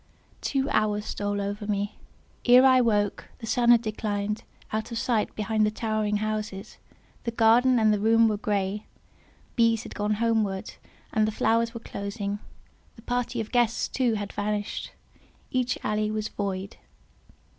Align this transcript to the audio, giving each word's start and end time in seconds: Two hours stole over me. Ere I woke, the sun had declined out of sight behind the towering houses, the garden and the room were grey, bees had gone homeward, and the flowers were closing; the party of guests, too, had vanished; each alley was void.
Two 0.41 0.67
hours 0.71 1.05
stole 1.05 1.39
over 1.39 1.67
me. 1.67 1.99
Ere 2.45 2.65
I 2.65 2.81
woke, 2.81 3.25
the 3.37 3.45
sun 3.45 3.69
had 3.69 3.83
declined 3.83 4.43
out 4.73 4.91
of 4.91 4.97
sight 4.97 5.35
behind 5.35 5.63
the 5.63 5.69
towering 5.69 6.15
houses, 6.17 6.79
the 7.23 7.29
garden 7.29 7.77
and 7.77 7.93
the 7.93 7.99
room 7.99 8.27
were 8.27 8.35
grey, 8.37 8.87
bees 9.55 9.83
had 9.83 9.93
gone 9.93 10.15
homeward, 10.15 10.73
and 11.13 11.27
the 11.27 11.31
flowers 11.31 11.75
were 11.75 11.79
closing; 11.79 12.39
the 12.95 13.03
party 13.03 13.39
of 13.39 13.51
guests, 13.51 13.87
too, 13.87 14.15
had 14.15 14.33
vanished; 14.33 14.89
each 15.51 15.77
alley 15.83 16.09
was 16.09 16.29
void. 16.29 16.77